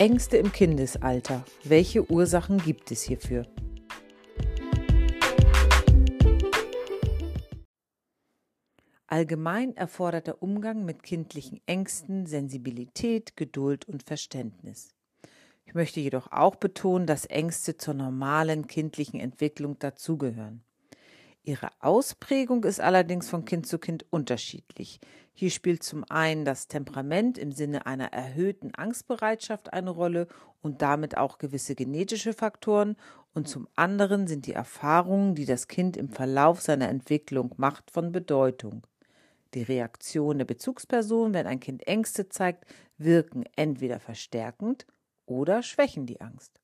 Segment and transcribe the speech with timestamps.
[0.00, 1.44] Ängste im Kindesalter.
[1.62, 3.46] Welche Ursachen gibt es hierfür?
[9.06, 14.94] Allgemein erfordert der Umgang mit kindlichen Ängsten Sensibilität, Geduld und Verständnis.
[15.66, 20.64] Ich möchte jedoch auch betonen, dass Ängste zur normalen kindlichen Entwicklung dazugehören.
[21.42, 24.98] Ihre Ausprägung ist allerdings von Kind zu Kind unterschiedlich.
[25.40, 30.26] Hier spielt zum einen das Temperament im Sinne einer erhöhten Angstbereitschaft eine Rolle
[30.60, 32.94] und damit auch gewisse genetische Faktoren
[33.32, 38.12] und zum anderen sind die Erfahrungen, die das Kind im Verlauf seiner Entwicklung macht, von
[38.12, 38.82] Bedeutung.
[39.54, 42.66] Die Reaktion der Bezugsperson, wenn ein Kind Ängste zeigt,
[42.98, 44.86] wirken entweder verstärkend
[45.24, 46.60] oder schwächen die Angst.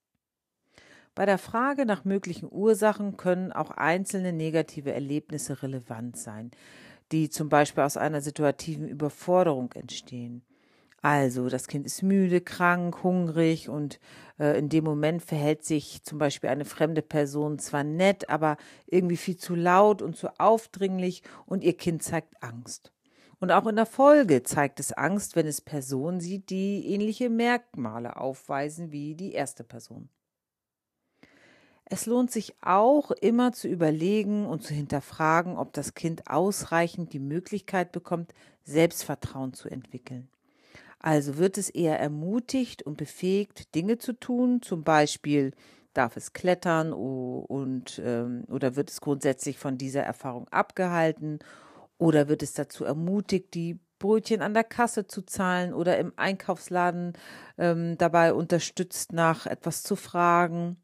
[1.14, 6.50] Bei der Frage nach möglichen Ursachen können auch einzelne negative Erlebnisse relevant sein,
[7.12, 10.42] die zum Beispiel aus einer situativen Überforderung entstehen.
[11.02, 14.00] Also, das Kind ist müde, krank, hungrig und
[14.40, 19.16] äh, in dem Moment verhält sich zum Beispiel eine fremde Person zwar nett, aber irgendwie
[19.16, 22.92] viel zu laut und zu aufdringlich und ihr Kind zeigt Angst.
[23.38, 28.16] Und auch in der Folge zeigt es Angst, wenn es Personen sieht, die ähnliche Merkmale
[28.16, 30.08] aufweisen wie die erste Person.
[31.88, 37.20] Es lohnt sich auch immer zu überlegen und zu hinterfragen, ob das Kind ausreichend die
[37.20, 38.34] Möglichkeit bekommt,
[38.64, 40.28] Selbstvertrauen zu entwickeln.
[40.98, 45.52] Also wird es eher ermutigt und befähigt, Dinge zu tun, zum Beispiel
[45.94, 51.38] darf es klettern und ähm, oder wird es grundsätzlich von dieser Erfahrung abgehalten
[51.98, 57.12] oder wird es dazu ermutigt, die Brötchen an der Kasse zu zahlen oder im Einkaufsladen
[57.56, 60.76] ähm, dabei unterstützt, nach etwas zu fragen.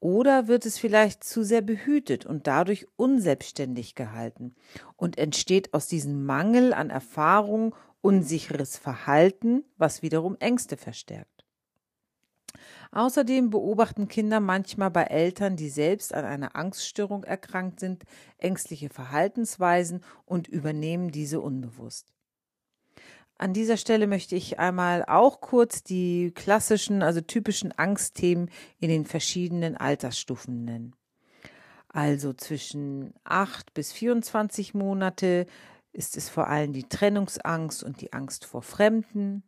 [0.00, 4.54] Oder wird es vielleicht zu sehr behütet und dadurch unselbstständig gehalten
[4.96, 11.44] und entsteht aus diesem Mangel an Erfahrung unsicheres Verhalten, was wiederum Ängste verstärkt.
[12.92, 18.04] Außerdem beobachten Kinder manchmal bei Eltern, die selbst an einer Angststörung erkrankt sind,
[18.38, 22.14] ängstliche Verhaltensweisen und übernehmen diese unbewusst.
[23.38, 28.50] An dieser Stelle möchte ich einmal auch kurz die klassischen, also typischen Angstthemen
[28.80, 30.96] in den verschiedenen Altersstufen nennen.
[31.88, 35.46] Also zwischen 8 bis 24 Monate
[35.92, 39.44] ist es vor allem die Trennungsangst und die Angst vor Fremden.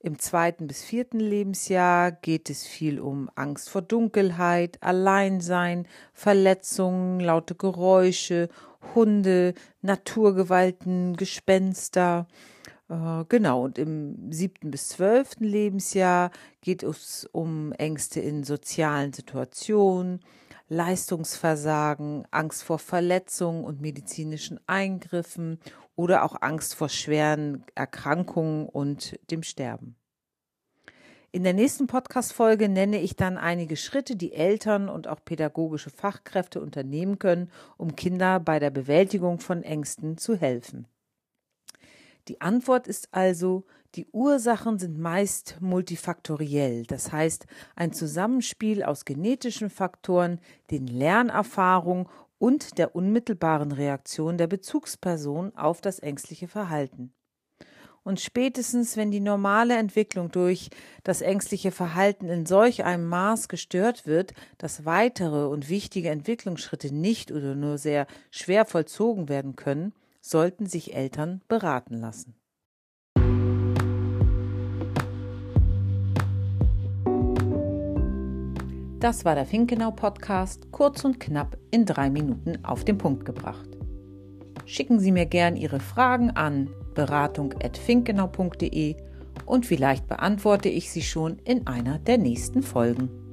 [0.00, 7.54] Im zweiten bis vierten Lebensjahr geht es viel um Angst vor Dunkelheit, Alleinsein, Verletzungen, laute
[7.54, 8.50] Geräusche,
[8.94, 12.28] Hunde, Naturgewalten, Gespenster.
[12.94, 20.20] Äh, genau, und im siebten bis zwölften Lebensjahr geht es um Ängste in sozialen Situationen,
[20.68, 25.58] Leistungsversagen, Angst vor Verletzungen und medizinischen Eingriffen
[25.96, 29.96] oder auch Angst vor schweren Erkrankungen und dem Sterben.
[31.32, 36.60] In der nächsten Podcast-Folge nenne ich dann einige Schritte, die Eltern und auch pädagogische Fachkräfte
[36.60, 40.86] unternehmen können, um Kinder bei der Bewältigung von Ängsten zu helfen.
[42.28, 43.64] Die Antwort ist also,
[43.94, 47.46] die Ursachen sind meist multifaktoriell, das heißt
[47.76, 50.40] ein Zusammenspiel aus genetischen Faktoren,
[50.70, 52.08] den Lernerfahrungen
[52.38, 57.12] und der unmittelbaren Reaktion der Bezugsperson auf das ängstliche Verhalten.
[58.02, 60.68] Und spätestens, wenn die normale Entwicklung durch
[61.04, 67.32] das ängstliche Verhalten in solch einem Maß gestört wird, dass weitere und wichtige Entwicklungsschritte nicht
[67.32, 72.36] oder nur sehr schwer vollzogen werden können, sollten sich Eltern beraten lassen.
[79.00, 83.68] Das war der Finkenau Podcast, kurz und knapp in drei Minuten auf den Punkt gebracht.
[84.64, 88.96] Schicken Sie mir gern Ihre Fragen an beratung.finkenau.de
[89.44, 93.23] und vielleicht beantworte ich sie schon in einer der nächsten Folgen.